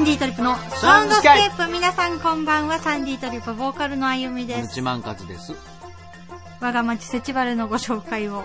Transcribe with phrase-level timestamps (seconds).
[0.00, 1.70] ンディートリップのサウンドスケープ。
[1.70, 2.78] 皆さんこんばんは。
[2.78, 4.80] サンディートリップボーカルのあゆみです。
[4.80, 5.54] 勝です。
[6.60, 8.44] 我が町セチバルのご紹介を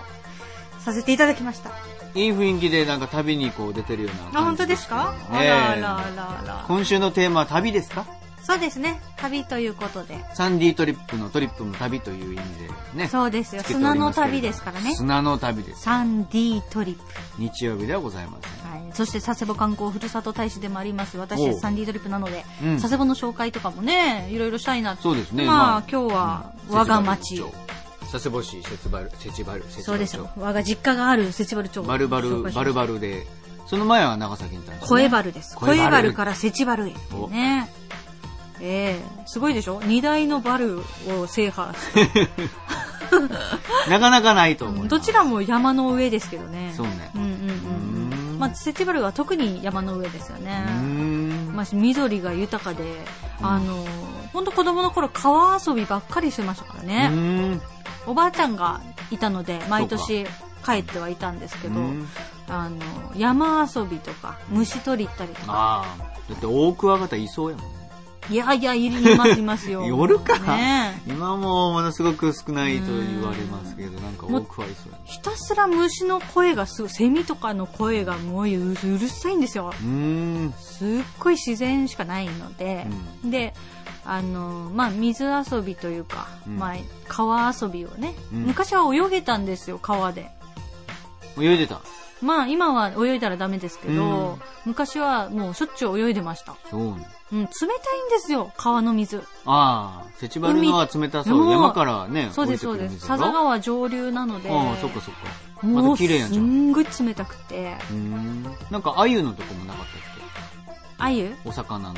[0.79, 1.71] させていただきました。
[2.13, 5.15] いい雰囲気でなんか旅にこう出てるようなあ本当ですか？
[5.31, 6.39] あねえらあらあら。
[6.39, 8.05] あら今週のテーマは旅ですか？
[8.45, 9.01] そうですね。
[9.17, 10.23] 旅ということで。
[10.35, 13.07] サンディートリップのトリップも旅という意味でね。
[13.07, 13.63] そうですよ。
[13.63, 14.93] 砂の旅ですからね。
[14.93, 15.81] 砂の旅です。
[15.81, 17.03] サンディートリップ。
[17.39, 18.71] 日曜日ではございません。
[18.71, 21.17] はい、そして佐世保観光ふるさと大使でもあります。
[21.17, 22.79] 私サンディートリップなので、うん。
[22.79, 25.45] 佐世保の紹介とかもねいろいろしたいなそうですね。
[25.45, 27.43] まあ、今日は我が町、
[28.11, 30.29] 佐世保市、節原、節原、節そうですよ。
[30.37, 31.81] 我が実家があるセチバル町。
[31.81, 33.25] をバルバル、バルバルで、
[33.65, 34.87] その前は長崎にいたんですね。
[34.87, 35.55] 声バルです。
[35.55, 36.93] 声バル声バルからセチバルへ。
[37.29, 37.69] ね
[38.61, 39.27] ええ。
[39.27, 39.81] すごいでしょ？
[39.83, 40.81] 二大のバル
[41.19, 41.73] を制覇。
[43.89, 44.87] なかなかないと思う。
[44.87, 46.73] どちらも山の上ですけどね。
[46.75, 47.11] そうね。
[47.15, 48.39] うんうんうんうーん。
[48.39, 50.63] まあセチバルは特に山の上ですよね。
[50.67, 50.73] うー
[51.51, 51.55] ん。
[51.55, 52.83] まあ、緑が豊かで、
[53.41, 53.85] あの
[54.33, 57.59] 本当子供の頃川遊びばっかりしてましたからうね、
[58.05, 60.25] おばあちゃんがいたので毎年
[60.65, 62.07] 帰ってはいたんですけどうん。
[62.49, 62.75] あの
[63.15, 65.47] 山遊びとか虫取り行ったりとか。
[65.47, 65.85] ああ。
[66.29, 67.65] だって大クワガタいそうやもん。
[67.67, 67.74] ね。
[68.29, 69.85] いやいやいますいますよ。
[69.87, 70.39] 夜か？
[70.39, 74.93] ね今もものすごく少ないと言われますけど、なんか多くはいそう。
[75.05, 79.73] ひたすら虫の声がすごいセミとかの声がもううるさいんですよ。
[79.79, 80.53] うーん。
[80.59, 80.87] すっ
[81.19, 82.87] ごい自然しかないので、
[83.23, 83.53] で
[84.05, 86.57] あのまあ水遊びというか、うん。
[86.57, 86.75] まあ、
[87.07, 88.39] 川遊びをね、うん。
[88.45, 90.31] 昔は泳げたんですよ川で。
[91.39, 91.81] 泳いでた？
[92.25, 97.07] まあ今は泳いだらダメですけど、うん昔はもうしょっちゅう泳いでましたそうね。
[97.31, 101.41] うん、冷たいんですよ川の水ああ、セチバルのは冷たそう。
[101.41, 105.67] 海山からね、そうですそうです佐賀川上流なのでああ、そっかそっか。
[105.67, 106.45] まもう綺麗やんじゃん。
[106.45, 108.43] うんごい冷たくてーん。
[108.71, 111.95] なんか、鮎のとこもなかったっあゆけお魚の。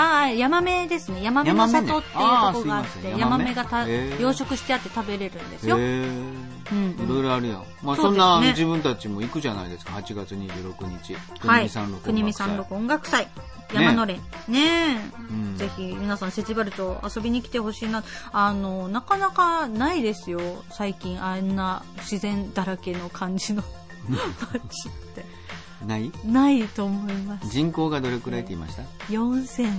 [0.00, 1.22] ああヤマメですね。
[1.22, 5.76] ヤマメの里っていうとこがあってヤマメがた養殖してあって食べれるんですよ。
[5.76, 5.82] うん。
[5.82, 7.64] うんいろいろあるやん。
[7.82, 9.92] まあそうんな自分たちも行くじゃないですか。
[9.92, 11.16] 8月26日。
[11.46, 11.70] はい。
[12.02, 13.28] 国見山麓音楽祭。
[13.74, 14.16] 山の連
[14.48, 14.96] ねえ、
[15.30, 15.56] うん。
[15.56, 18.02] ぜひ皆さんセチバル町遊びに来てほしいな。
[18.32, 20.40] あのなかなかないですよ。
[20.70, 23.62] 最近あんな自然だらけの感じの。
[24.08, 25.39] 街って
[25.86, 26.12] ない？
[26.24, 27.48] ないと思います。
[27.48, 29.70] 人口がどれくらいって言いました？4000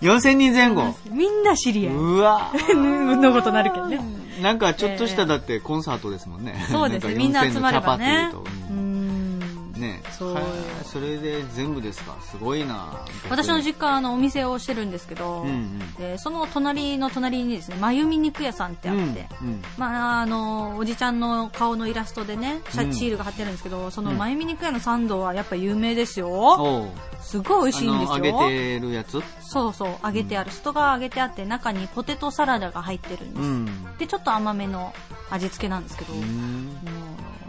[0.00, 0.94] ?4000 人前後。
[1.10, 1.94] みんな知り合い。
[1.94, 2.52] うわ。
[2.74, 4.00] のことなるけどね。
[4.42, 6.64] なんかちょっとしただってコンサートですもんね。
[6.70, 8.30] そうですみんな集まれば4000ね
[8.70, 8.93] うん
[9.78, 10.02] ね。
[10.12, 10.34] そう。
[10.34, 10.44] はい
[10.84, 12.16] それで全部ですか？
[12.22, 13.04] すごいな。
[13.30, 15.94] 私の実家あのお店をしてるんですけど、うんうん。
[15.94, 19.02] でその隣の隣にですねまゆみ肉屋さんってあって、
[19.42, 22.94] うんうんまあ、あのおじちゃんの顔のイラストでねシャうん。
[22.94, 24.18] シールが貼ってあるんですけど、そのうん。
[24.18, 26.88] まゆみ肉屋のサンドはやっぱ有名ですよ。
[27.20, 28.16] すごい美味しいんですよ。
[28.16, 29.20] 揚げてるやつ？
[29.40, 33.96] そうそう揚げてある外側揚げてあって中にポテトサラダが入ってるんです、うん。
[33.98, 34.92] でちょっと甘めの
[35.30, 36.24] 味付けなんですけど、うもん。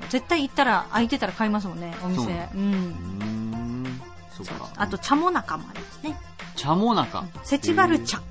[0.07, 2.23] う絶対行ったら空いてたら買いますもんねお店。
[2.23, 2.73] そううん。
[2.73, 4.01] うん。
[4.31, 4.69] そっか。
[4.75, 6.17] あと茶もなかもありますね。
[6.55, 7.25] 茶もなか。
[7.43, 8.21] セチバル茶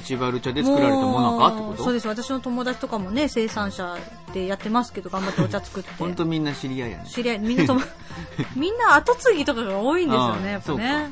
[0.00, 1.84] チバル茶で作られたもなかってこと？
[1.84, 2.08] そうです。
[2.08, 3.96] 私の友達とかもね生産者
[4.34, 5.90] でやってますけど頑張ってお茶作って。
[5.98, 7.04] ほんとみんな知り合いやね。
[7.08, 7.80] 知り合いみんなとも
[8.54, 11.10] みんな後継ぎとかが多いんですよねやっぱね。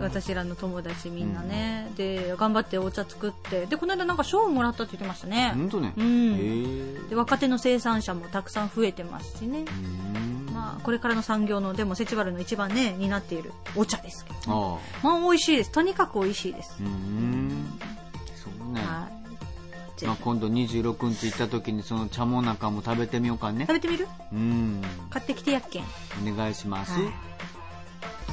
[0.00, 3.66] 私らの友達みんなね、で頑張ってお茶作って。
[3.66, 5.52] でこの間なんか賞をもらったって言ってましたね。
[5.54, 5.92] ほんとね。
[5.96, 7.08] うん。
[7.08, 9.64] で若手の生産者もたくさん増えてますしね、
[10.48, 10.54] うん。
[10.54, 15.06] まあ、これからの産業のでもセチバルの一番ねになっているお茶ですけどああ。
[15.06, 15.72] まあ美味しいです。
[15.72, 17.78] とにかく美味しいです、うん。
[18.68, 18.80] ね。
[18.80, 19.18] はい
[20.04, 23.72] まあ、今度26日行った時にその茶もなかも食べてみようかね食。
[23.72, 24.06] べてみる？
[24.32, 24.80] うん。
[25.10, 25.84] 買ってきてやっけん
[26.32, 26.92] お願いします。
[26.92, 27.12] はい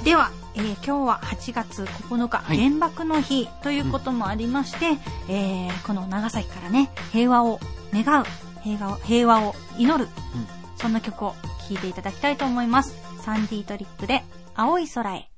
[0.03, 4.97] では、えー今日は8月9日、はい原爆の日ということもありまして、
[5.29, 7.59] えーこの長崎からね平和を
[7.93, 8.25] 願う
[8.61, 10.03] 平和を平和を祈る、
[10.35, 11.33] うんそんな曲を
[11.69, 14.23] 聴いていただきたいと思いますサンディートリップで
[14.53, 15.29] 青い空へ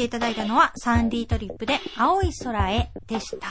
[0.00, 3.48] ていただいたのは、サンディトリップで青い空へでした。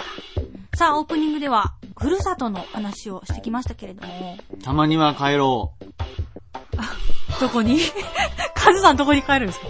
[0.77, 5.85] さあ、オープニングでは、ふるさとの話をしてきましたけれども、たまには帰ろう。
[7.39, 7.79] どこに？
[8.55, 9.67] カズさんどこに帰るんですか？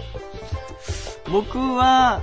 [1.30, 2.22] 僕は、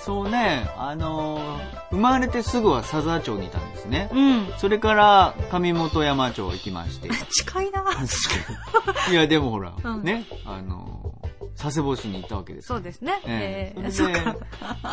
[0.00, 4.10] そうね、あのー生まれてすぐは佐沢町にいたんですね。
[4.12, 4.52] うん。
[4.58, 7.08] それから上本山町行きまして。
[7.32, 7.82] 近いな
[9.10, 11.27] いや、でもほら、うんね、あのー
[11.60, 13.20] 佐世保市に行ったわけですよそうですね。
[13.26, 14.14] えええーそれ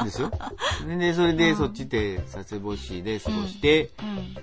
[0.04, 0.32] ですよ。
[0.98, 3.92] で、それで、うんそっちで佐世保市で過ごして、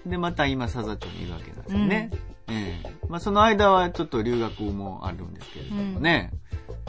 [0.05, 0.11] うん。
[0.11, 2.11] で、また今、佐々町にいるわけなんですよね。
[2.49, 6.33] ええまあ、その間はちょっと留学もあるんですけれどもね、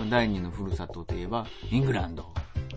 [0.10, 2.32] 第二のふるさとといえば、イングランド。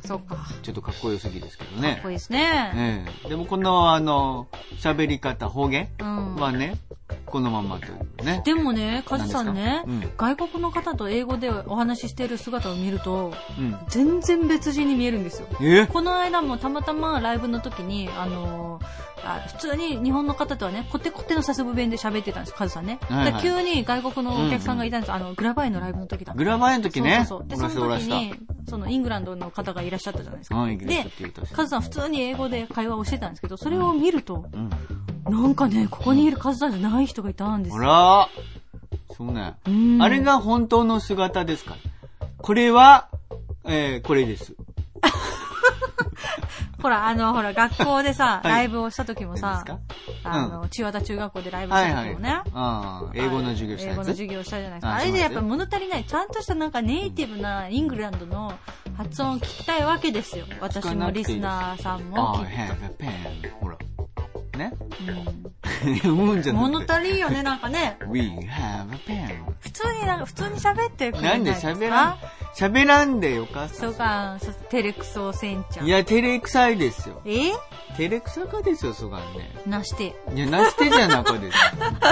[0.05, 0.37] そうか。
[0.37, 2.15] かちょっとかっこよすぎですけどっねこい。
[2.15, 2.73] いですね。
[2.75, 4.49] ええでもこの、あの、
[4.79, 6.37] 喋り方、方言うん。
[6.37, 6.79] はね、
[7.25, 8.43] このままというね。
[8.45, 9.85] でもね、カズさんね、
[10.17, 13.77] 外国の方と英語でお話ししている姿を見ると、うん。
[13.89, 15.49] 全然別人に見えるんですよ。
[15.61, 15.87] え？
[15.87, 18.81] この間もたまたまライブの時に、あの
[19.49, 22.99] 普通に日本の方とはね、コテコテの佐世保弁で喋ってたんです、カズさんね。
[23.09, 26.33] は急に外国のお客さんがいたんです、あの、グラバイのライブの時だ。
[26.35, 27.49] グラバイの時ね、そうそう。
[27.49, 27.99] で、その。
[27.99, 28.35] 時に、
[28.69, 30.67] そのイングランドの方がいらっしゃったじゃないですか。
[30.67, 31.07] で。
[31.53, 34.71] カズさん普通に英語で会話をしてたんですけど、それを見ると、うん。
[35.25, 37.85] なんかね、ここにいるカズさんじゃない人がいたんですほよ。
[37.89, 38.29] ら
[39.17, 39.55] そうね。
[39.67, 41.77] うんあれが本当の姿ですか？
[42.39, 43.09] これは、
[43.65, 44.55] えー、これです。
[46.87, 49.65] ほら、あの、ほら、学校でさ、 はいライブをした時もさ
[50.23, 51.77] あの、千和田中学校でライブし。
[51.83, 52.41] た時もね。
[53.15, 54.93] 英語の授業した英語の授業したじゃないですか。
[54.93, 56.05] ああれでやっぱ物足りない。
[56.05, 58.53] ちゃんとしたなんかネイティブなイングランドの
[58.97, 60.47] 発音を聞きたいわけですよ。
[60.61, 63.53] 私もリスナーさんもああ、きっ have a pen.
[63.61, 63.77] ほら。
[64.57, 64.71] ね？
[64.71, 64.87] と。
[66.09, 66.17] うん。
[66.57, 67.99] 物足りんよね、なんかね。
[68.09, 69.45] We have a pen.
[69.61, 71.73] 普通になんか、普通に喋ってくれなんでですか？
[71.73, 72.17] 喋らん、
[72.59, 73.75] 喋らんでよかった。
[73.75, 75.87] そうか、そうテレクソせんちゃん。
[75.87, 77.21] いや、照れくさいですよ。
[77.27, 77.53] え？
[77.97, 79.51] 照れくさかですよ、そがんね。
[79.67, 80.15] なして。
[80.35, 81.59] いや、なしてじゃなかです。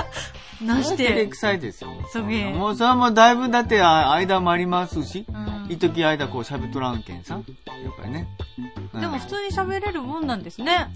[0.65, 1.37] なし照れてく。
[1.37, 1.91] さいですよ。
[2.13, 7.35] そげえもうそれはもうだいぶだってあ間もありますし、うん一時間こう喋っとらんけんさ。
[7.35, 7.45] やっ
[7.99, 8.29] ぱりね。
[8.93, 10.93] うんでも普通に喋れるもんなんですね。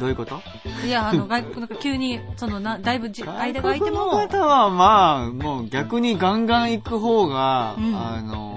[0.00, 0.40] どういうこと？
[0.84, 8.55] いや、あの、外国なんか急に、そのな、だいぶじ間が空いても、外国の方はまあ、もう逆にガンガン行く方が、うんあの、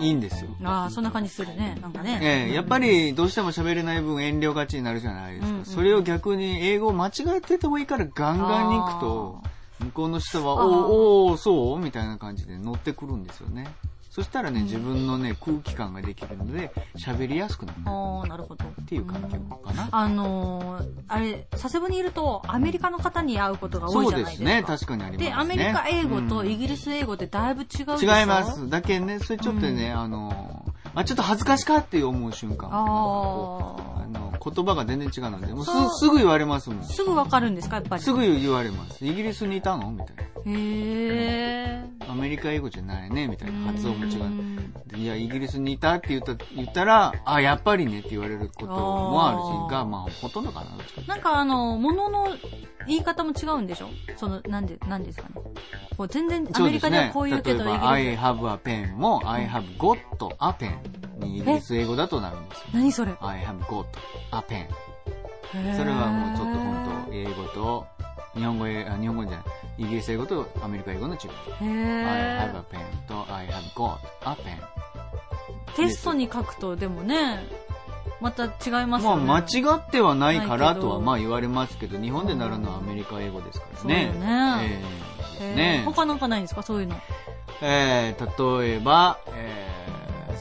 [0.00, 0.50] いいんですよ。
[0.64, 1.78] ああ、そんな感じするね。
[1.80, 2.18] なんかね。
[2.22, 5.48] ええやっぱりどうしても喋れない分遠慮がちになるじゃないですか。
[5.48, 9.42] うんうんそれを逆に英語を間違えててもいいからガンガンに行くと、
[9.86, 11.78] 向こうの人は、おーおーそう？
[11.78, 13.72] みたいな感じで乗ってくるんですよね。
[14.14, 18.64] そしたらね、自分のね、空気感ができるので、喋りやすくなるああ、なるほど。
[18.64, 19.88] っていう環境かな。
[19.90, 24.44] あのー、あれ、佐世保にいると、アメリカの方に会うことが多いそうじゃないですか。
[24.44, 25.30] ですね、確かにありますね。
[25.30, 28.44] で、アメリカ英語とうんイギリス英語ってだいぶ違う違いま。
[28.44, 28.70] す。
[28.70, 32.68] だけね、それちょっとね、あの、あ、ちょっと恥ずかしかって思う瞬間。
[32.72, 36.84] ああの、言葉が全然違うので、もうすそうすぐ言われますもんあ。。
[36.84, 38.02] すぐわかるんですか、やっぱり。
[38.02, 39.04] すぐ言われます。
[39.04, 39.90] イギリスにいたの？
[39.90, 40.22] みたいな。
[40.46, 42.10] へー。
[42.10, 44.28] アメリカ英語じゃないね、みたいな発音も違うう。
[44.28, 50.66] んでいや、イギリスにいたって言った言ったら、あ、やっぱりねって言われることもあるあーし、が、まあ、ほとんどかな。
[51.06, 52.28] なんかあの、ものの
[52.86, 53.88] 言い方も違うんでしょ？
[54.16, 55.34] その、なんで、なんですかね？
[55.96, 58.20] こう全然アメリカではこう言うけど、例えば、I イギリス。
[58.20, 59.98] have a pen も、I have got
[60.40, 60.76] a pen
[61.24, 62.64] にイギリス英語だとなるんですよ。
[62.74, 63.84] 何それ？I have got
[64.32, 64.66] a pen。
[65.76, 67.86] それはもうちょっと本当英語と、
[68.34, 69.44] 日本語へ、あ日本語じゃない、
[69.78, 71.20] イギリス英語とアメリカ英語の違い。
[71.62, 75.76] へ I have ー a pen と I have got a pen。
[75.76, 77.44] テストに書くと、でもね、
[78.20, 78.50] また違い
[78.86, 79.26] ますまあよね。
[79.26, 79.44] 間違
[79.78, 84.10] ってはないからとはまあ言われますけど、日本でなるのはアメリカ英語ですからね。
[84.12, 84.80] そうよね
[85.40, 86.62] えーね他なんかないんですか？
[86.62, 86.96] そういうの。
[87.62, 89.53] えー例えば、えー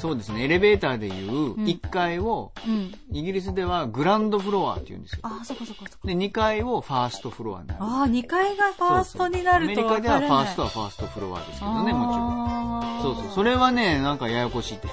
[0.03, 2.93] そうですね、エレベーターでいううん1階を、うん。
[3.09, 5.19] イギリスではグランドフロアって言うんですよ。
[5.23, 6.05] ああ、そこそこそこ。
[6.05, 7.79] で、2階をファーストフロアになる。
[7.81, 12.97] ああ、2階がファーストになるとそうそうアメリカではファーストははファーストフロアですけどね、もちろん。
[12.97, 13.33] ろそうそう。
[13.33, 14.89] それはね、なんかややこしいって。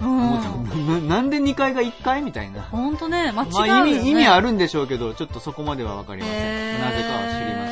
[0.00, 0.08] うん。
[0.08, 2.62] 思った ななんで2階が1階みたいな。
[2.62, 3.86] ほんとね、間違うまあ。
[3.86, 4.46] 意味、意味ある。
[4.46, 6.80] るんでしょうけど、ちょっとそこまではわかりません。
[6.80, 7.63] なぜかは知りません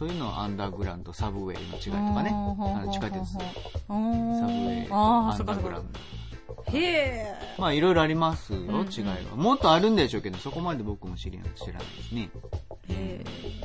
[0.00, 2.30] そういうのはアンダーグラウンド、サブウェイの違いとかね。
[2.32, 5.82] あの地下鉄、サブウェイとアンダーグラウ。
[5.82, 6.78] ンド。
[6.78, 7.34] へえ。
[7.58, 9.36] まあいろいろありますよ、ん違いは。
[9.36, 12.30] もっとあるんでしょうけど、そこまで僕も知り知らないですね。
[12.88, 13.60] へー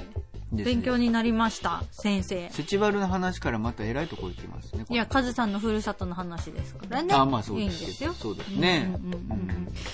[0.56, 2.50] ですね勉強になりました、先生。
[2.50, 4.86] セチバルの話からまた偉いとこ行きますね。
[4.90, 7.14] いや、カズさんのふるさとの話ですからね。
[7.14, 8.14] あまあそういいんですですよ。
[8.14, 8.94] そうですね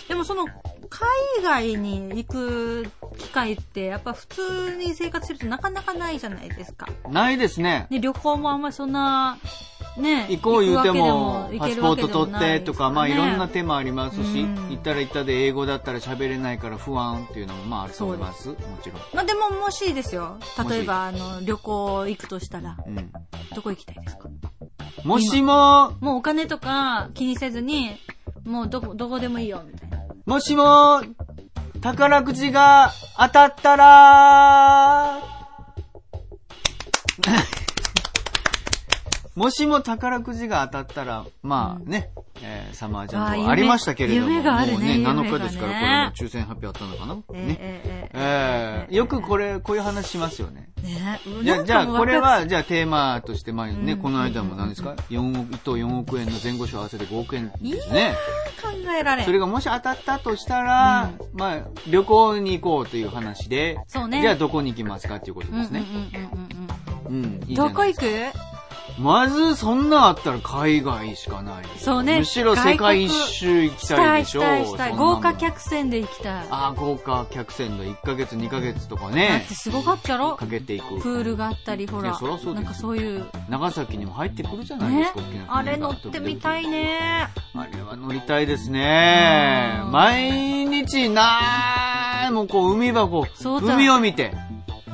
[0.07, 0.47] でもその、
[0.89, 1.07] 海
[1.43, 6.87] 外に行く機会って、やっぱ普通に生活してるとなかなかないじゃないですか。
[7.09, 7.87] ないですね。
[7.89, 9.37] で、旅行もあんまりそんな、
[9.97, 18.49] ね行こう言うてもパスポート取ってとか、まあいろんな手手もありますし、うん行ったら行ったで英語だったら喋れないから不安っていうのもまああると思います。
[18.49, 19.01] もちろん。
[19.13, 20.37] まあでももしですよ。
[20.69, 23.11] 例えば、あの、旅行行くとしたら、うん。
[23.53, 24.29] どこ行きたいですか
[25.03, 27.91] もしも、もうお金とか気にせずに、
[28.45, 29.99] もうどこ、どこでもいいよ、みたいな。
[30.25, 31.01] もしも、
[31.81, 35.19] 宝くじが当たったら、
[39.35, 42.09] もしも宝くじが当たったら、まあね、
[42.41, 47.23] えーサマージャンボありましたけれども、ねもうね、夢がね7日ですから、これも抽選発表あったのかな、ね。
[47.33, 50.69] えええーよくこれ、こういう話しますよね。
[50.83, 58.15] ねじゃあ、じゃあ、これ、は、じゃあ、テーマとして、まあね、うんこの間も何ですか ?4 億、1等4億円の前後賞合わせて5億円ですね。
[58.61, 58.69] 考
[58.99, 64.21] えられんそれがもし当たったとしたら、まあ、旅行に行こうという話で、そうね。
[64.21, 65.85] じゃあどこに行きますかっていうことうんうんうんですね。
[67.07, 67.43] うんうんうん。
[67.47, 68.03] いいどこ行く？
[69.01, 71.65] まず、そんなんあったら海外しかない。
[71.77, 74.41] そうねむしろ世界一周行きたいでしょ。
[74.41, 74.95] したいしたい。
[74.95, 76.47] 豪華客船で行きたい。
[76.49, 80.35] ああ、豪華客船で1ヶ月2ヶ月とかだねって、すごかったろ？
[80.35, 80.99] かけていく。
[81.01, 85.21] プールがあったり、ほらそりゃそうなんかそういう、長崎にも入ってくるじゃないですね？
[85.21, 86.67] か、大きな船があれ乗ってみたい。
[86.67, 87.27] ね。
[87.55, 89.87] あれは乗りたいですねう。
[89.87, 94.31] ん毎日なーもうこう海はこう、そうだ海を見て、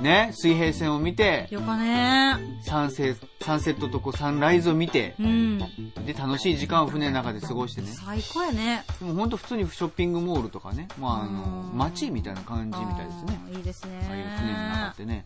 [0.01, 2.35] ね、水平線を見て、よかね。
[2.61, 5.59] サンセサンセットとこうサンライズを見て、うん。
[6.05, 7.87] で、楽しい時間を船の中で過ごしてね。
[7.87, 8.83] 最高やね。
[9.01, 13.39] もうほんと普通にショッピングモールとかね、まああの、うん街みたいな感じみたいですね。
[13.51, 14.07] いいですね。
[14.09, 15.25] ああいう船の中ってね。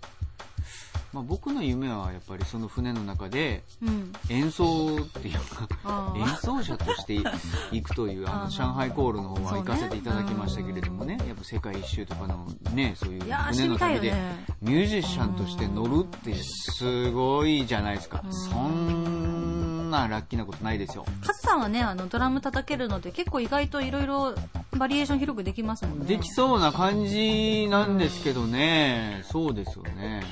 [1.14, 4.12] まあ僕の夢はやっぱりその船の中でうん。
[4.30, 7.16] 演奏っていうか、あ演奏者として
[7.72, 14.14] 行くという、あの、上海コールの方は行かせていただきましたけれどもね、やっぱ世界一周とかのね、そういう船の旅で。
[14.62, 18.22] ミュージシャンとして乗るってすごいじゃないですか。
[18.24, 21.06] うんそんなラッキーなことないですよ。
[21.22, 24.36] カズさんはね、あの、ドラム叩けるので、結構意外といろいろ
[24.78, 26.06] バリエーション広くできますもんね。
[26.06, 30.24] できそうな感じなんですけどね、そうですよね。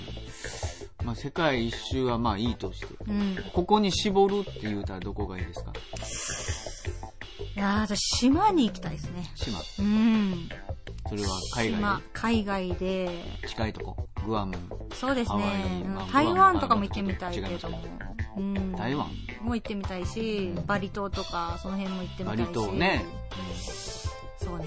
[1.04, 3.34] まあ世界一周はまあいいとして、うん。
[3.34, 5.72] いここに絞るって言うたらどこがいいですか？
[7.60, 9.32] やー、私、島に行きたいですね。
[9.36, 9.60] 島。
[9.80, 10.50] うん。
[11.08, 12.76] それは海外島、海外で、
[13.42, 13.96] で近いとこ。
[14.26, 14.56] グアム、
[14.94, 15.88] そうですねイ。
[15.88, 17.82] まあ台湾とかも行ってみたいけども。
[18.38, 18.74] うん。
[18.74, 19.08] 台湾？
[19.42, 22.42] も行ってみたいし、バリ島とか、その辺も行ってみたいし。
[22.42, 23.06] バリ島ね。
[24.38, 24.66] そうね。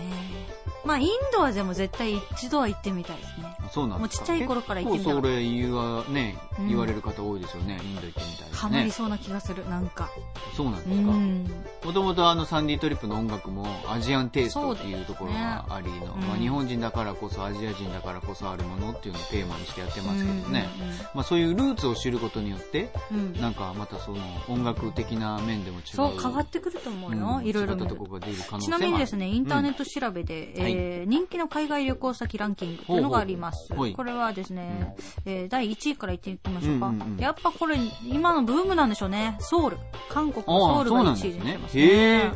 [0.85, 3.57] まあ、インドはでも絶対一度は行ってみたいですね。
[3.71, 4.25] そうなんですか？
[4.25, 7.81] もうちっちゃい頃から行ってみたかった結構それ言わ、ね、うん言われる方多いですよね。
[7.83, 8.49] インド行ってみたいですね。
[8.53, 10.11] ハマりそうな気がする、なんか。
[10.53, 10.95] うそうなんですか？
[10.95, 11.45] ん。
[11.85, 20.69] もともとあのサンディトリップの音楽もアジアンテイストっていうところがありの、ねまあ、うん日本人だからこそアジア人だからこそあるものっていうのをテーマにしてやってますけどね。
[20.81, 23.41] うんまあそういうルーツを知ることによって、うんうん。
[23.41, 25.85] なんかまたその音楽的な面でも違う。
[25.95, 27.37] そう、変わってくると思うよ。
[27.39, 28.71] うんいろいろち。
[28.71, 33.69] なみにですね、インターネット調べで、えー人気の海外旅行先ランキングというのがあります。
[33.71, 36.87] ほうほうほいこれはですね、えー第1位から言っていきましょうか。
[36.87, 37.77] うんうんうんやっぱこれ、
[38.07, 39.37] 今のブームなんでしょうね。
[39.41, 39.79] ソウル。
[40.11, 42.33] 韓国のソウルがああ1位でなんですねへね。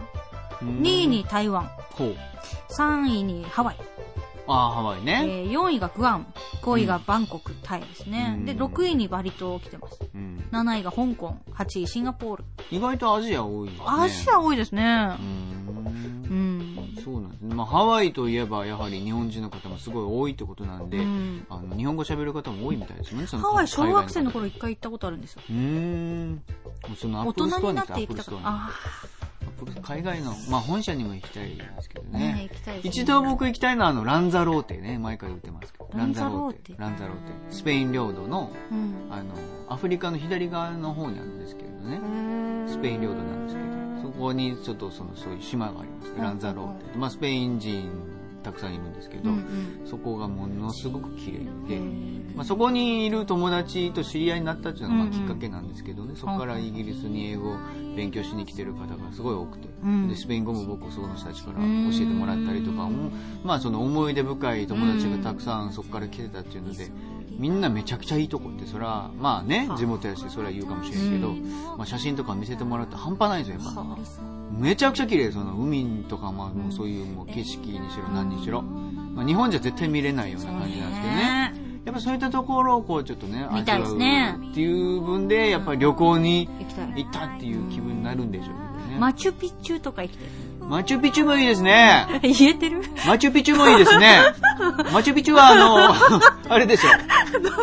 [0.62, 1.68] うん2位に台湾。
[1.92, 2.16] ほう。
[2.70, 3.76] 3位にハワイ。
[4.48, 5.12] ああ、ハワイえね。
[5.22, 6.26] ー4位がグアム。
[6.62, 8.34] 5位がバンコク、タイですね。
[8.38, 9.98] うんで、6位にバリ島来てます。
[10.14, 10.44] うん。
[10.52, 11.34] 7位が香港。
[11.54, 12.44] 8位シンガポール。
[12.70, 13.84] 意外とアジア多いですね。
[13.88, 16.32] アジア多いですねう。
[16.32, 16.75] ん。
[17.06, 17.54] そうなんですね。
[17.54, 23.26] まあ、ハワイといえば、やはり日本人の方もすごい多いってことなんで、うんあの、日本語喋る方も多いみたいですね。
[23.26, 25.42] ハワイ小学生の頃一回行ったことあるんですよ。
[25.46, 26.42] 方うーん。
[26.96, 28.48] そのアッ大プルストアに人になっ来たアップルストて行った。
[28.48, 28.70] ア
[29.46, 32.48] ップル海外の、まあ本社にも行きたいですけどあ、ねね。
[32.50, 32.90] 行きたいですね。
[32.90, 34.98] 一度僕行きたいのはあの、ランザローテね。
[34.98, 35.88] 毎回言ってますけど。
[35.94, 37.22] ランザローテランザローテ。
[37.50, 38.94] スペイン領土の、うん。
[39.12, 39.32] あの、
[39.68, 42.00] アフリカの左側の方にあるんですけれどね。
[42.66, 46.12] スペイン領土なんですけど、そこにちょっとそのそういう島があります。
[46.12, 46.98] うんランザローテ。
[46.98, 47.90] まあスペイン人
[48.42, 49.86] たくさんいるんですけど、うんうん。
[49.86, 51.38] そこがものすごく綺麗
[51.68, 51.80] で、
[52.34, 57.56] まあ、そこにいる友達と知り合いになったっていうのがきっかけなんですけどね、そこからイギリスに英語を
[57.96, 60.08] 勉強しに来てる方がすごい多くて、うん。
[60.08, 63.10] でスペイン語も僕その人たちから教えてもらったりとかも、
[63.42, 66.88] まあその思い出深い友達がたくさんそこから来てたっていうので、
[67.38, 71.50] みんなめちゃくちゃいいとこって、それはまあね、地元やしそれは言うかもしれんけど、うん。
[71.76, 73.80] まあ写真とか見せてもらって半端ないんですよ、やっぱ。
[73.80, 73.98] は
[74.58, 81.54] めちゃくちゃ綺麗その海とかまあもうそういうもう景色にしろ何にしろ、まあ、日本じゃ絶対見れないような感じなんですけどね。
[81.84, 84.34] やっぱそういったところをこうちょっとね見たいですね。
[84.38, 86.48] 味わうっていう分でやっぱり旅行に
[86.96, 88.48] 行ったっていう気分になるんでしょう
[88.90, 90.28] ね、マチュピチュとか行きたい。
[90.68, 92.82] マチュピチュもいいですね言えてる？
[93.06, 94.20] マチュピチュもいいですね
[94.92, 96.92] マチュピチュはあの あれですよ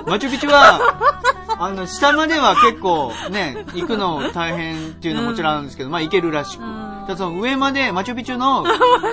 [0.08, 1.14] マチュピチュは
[1.60, 6.62] あの、下までは結構ね、行くの大変っていうのももちろんあるんですけど、まあ行けるらしく。
[6.62, 8.66] ただその上まで、マチュピチュの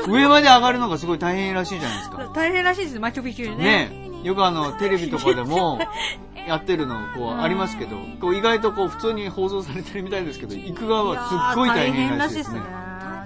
[0.08, 2.30] 上まで上がるのがすごい大変らしいじゃないですか。
[2.34, 3.90] 大変らしいです、マチュピチュね。
[3.90, 5.78] ねよくあの、テレビとかでも、
[6.46, 12.79] やってるの、こう、ありますけど、こう、意外とこう、普通に放送されてるみたいですけど、行く側はすっごい大変らしいですね。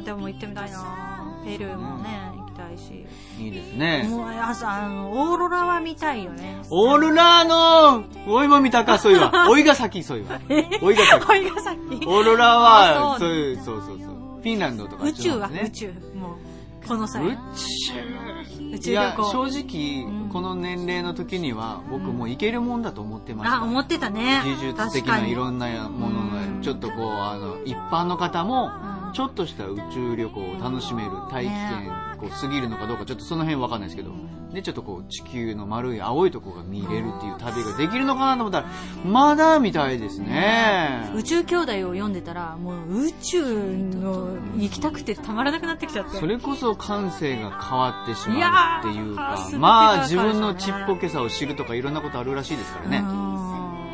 [0.05, 1.14] でも行ってみたいな
[1.45, 3.07] ペルーもね、行きたいし。
[3.38, 4.07] いいですね。
[4.09, 6.62] もう、朝、あの、オーロラは見たいよね。
[6.71, 9.33] オーロラの、おいも見たか、そういわ。
[9.51, 10.40] おいが先、そういわ。
[10.83, 11.31] おいが先。
[11.31, 11.79] おいが先。
[12.07, 14.09] オーロラは、そういう、そうそうそう。
[14.45, 15.87] フィンランドとか、宇宙は、宇宙。
[16.14, 16.37] も
[16.85, 17.25] う、この際。
[17.27, 19.31] 宇宙宇宙旅行。
[19.31, 23.59] 正直、うん、この年齢の時には、僕も行けるもんだと思ってました。
[23.59, 24.43] あ、思ってたね。
[24.45, 28.71] 技術的ないろんなものが、ちょっとこう、あの、一般の方も、
[29.14, 34.11] ちょっとした宇宙旅行を楽しめる大気圏、こう過ぎるのかどうか、ちょっとその辺わかんないですけど、
[34.53, 38.66] で、ちょっとこう、地球の丸い青いとこが見れるっていう旅ができるのかなと思ったら、
[39.05, 41.11] まだみたいですね。
[41.14, 46.18] 宇宙兄弟を読んでたら、もう宇宙の行きたくてたまらなくなってきちゃって。
[46.18, 53.05] それこそ感性が変わってしまうっていうか、まあ自分のちっぽけさを知るとかいろんなことあるらしいですからね。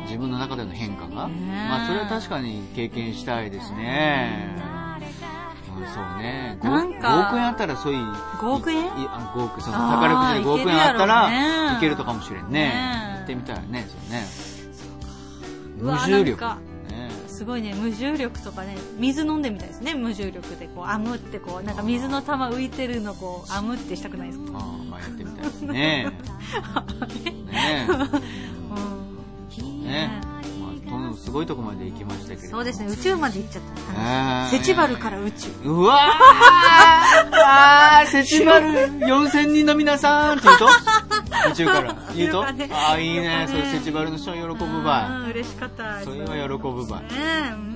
[0.05, 1.27] 自分の中での変化が。
[1.27, 4.70] まあそれは確かに経験したいですね。
[5.93, 6.57] そうね。
[6.61, 7.07] なんか。
[7.07, 8.03] 5億円あったらそういう。
[8.39, 13.15] 5億円いあ5億、その宝くじで5億円あったら、いけるとかもしれんね。
[13.19, 14.25] 行ってみたらね、そうね。
[15.93, 16.45] 無重力。
[17.27, 24.59] すごいね、無重力とかね、水飲んでみたいですね、無重力で、こう、あむってこう、なんか水の玉浮いてるのこう、あむってしたくないですか？
[24.59, 26.11] ああ、まあやってみたいですね。
[29.83, 30.21] ね
[30.91, 31.11] うん。
[31.11, 32.87] ねすごいとこまで行きましたけどそうですね。
[32.87, 33.63] 宇宙まで行っちゃっ
[33.95, 34.49] た。
[34.49, 35.49] セチバルから宇宙。
[35.65, 38.05] うわー。
[38.07, 40.67] セチバル4000人の皆さんって言うと？
[41.51, 42.43] 宇宙から言うと？
[42.43, 42.53] あ
[42.93, 43.47] あいいね。
[43.49, 47.70] それセチバルの人は喜ぶばい嬉しかったそれは喜ぶばいね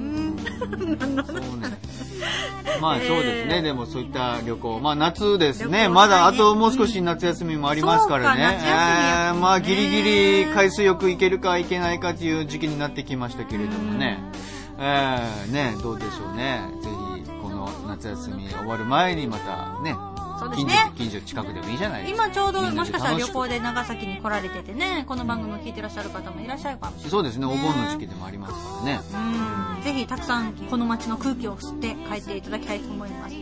[2.81, 14.19] まあそうですね、でもそういった旅行、まあ夏ですね、まだあともう少し夏休みもありますからね、えー、まあギリギリ海水浴行けるか行けないかっていう時期になってきましたけれどもね、
[14.79, 16.89] えー、ね、どうでしょうね、ぜ
[17.23, 19.95] ひこの夏休み終わる前にまたね、
[20.45, 20.91] そうですね。
[20.97, 28.99] 近所近くでもいいじゃないですか今ちょうどもしかしたら旅行で長崎に来られててね、この番組を聞いてらっしゃる方もいらっしゃるかもしれない、ね、そうですね、お盆の時期でもありますからね。
[29.77, 29.83] うん。
[29.83, 33.35] ぜひたくさんこの街の空気を吸って帰っていただきたいと思います。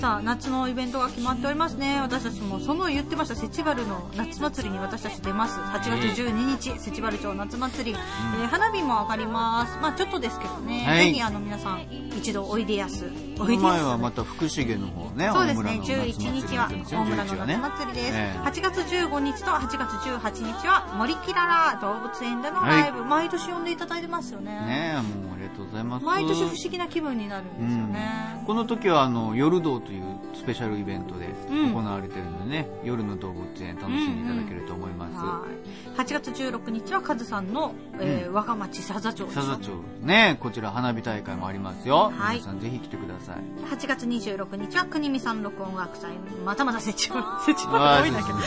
[0.00, 11.82] さあ夏のイベントが決まっておりますね私たちもその言ってましたセチバルの夏祭りに私たち出ます8月12日、セチバル町夏祭り、うん、えー、花火も上がりますまあちょっとですけどね、はい、ぜひあの皆さん
[12.16, 13.06] 一度おいでやす
[13.44, 15.80] 前はまた福重の方ねそうですね。
[15.82, 24.52] 11日は大村の夏祭りです、ね、8月15日と8月18日は森きらら動物園でのライブ、はい、毎年呼んでいただいてますよね。
[24.52, 26.06] ねもうありがとうございます。
[26.06, 35.92] 毎年不思議な気分になるんですよね、うん、この時はあの夜道というスペシャルイベントで行われてるのでね、うん、夜の動物園楽しんでいただけると思います、うん。
[35.92, 39.70] うん、8月16日はカズさんの、えー、我が町佐々町佐々町。
[40.02, 46.10] ねこちら花火大会もありますよ、はい、皆さんぜひ来てください8月26日は国見さん録音楽祭
[46.44, 48.38] またまた設置設置が多いんだけど。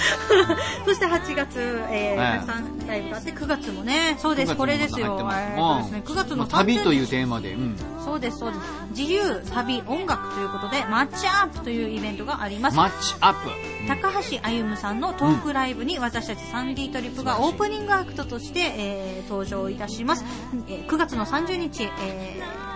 [0.86, 4.18] そ して8月、えーはい、たくさんライブがあって9月もね。
[4.20, 5.92] そうですこれですよ、えー、です。
[5.92, 8.62] ね、9月の旅というテーマで、うん、そうですそうです。
[8.92, 12.78] 自由旅音楽ということでマッチアップというイベントがあります。
[12.78, 13.50] マッチアップ、
[13.82, 20.26] うん、高橋歩さんのトークライブに私たち 3D トリップがオープニングアクトとして、えー、登場いたします、
[20.68, 22.69] えー、9月の30日、えー、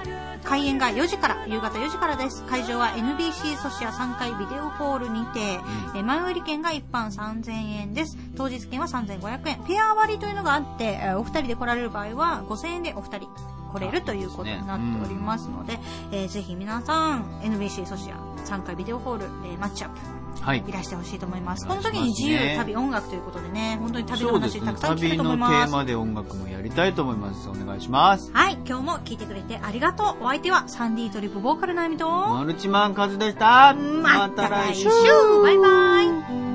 [0.43, 2.43] 開演が4時から夕方4時からです。
[2.45, 5.59] 会場は NBC ソシア3階ビデオホールにて、
[5.93, 8.17] うん、え前売り券が一般3000円です。
[8.35, 9.63] 当日券は3500円。
[9.67, 13.27] ペア割というのがあって、えお二人で来られる場合は5000円でお二人
[13.73, 20.22] 来れるということになっておりますので、でねうん、えー、ぜひ皆さん NBC ソシア3階ビデオホール、えー、マッチアップは
[20.55, 21.65] い、いらしてほしいと思います。
[21.65, 25.51] この時に自由、旅、音楽ということでね、本当に旅の話、たくさん聞くと思います。
[25.51, 27.49] 旅のテーマで音楽もやりたいと思います。
[27.49, 28.31] お願いします。
[28.33, 30.23] はい、今日も聞いてくれてありがとう。
[30.25, 33.73] お相手はサンディートリップボーカルナイミと、マルチマンカズでした。
[33.73, 36.01] また来週バイバ
[36.49, 36.52] イ